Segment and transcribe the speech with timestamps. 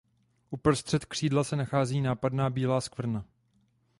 [0.49, 3.25] Uprostřed křídla se nachází nápadná bílá skvrna.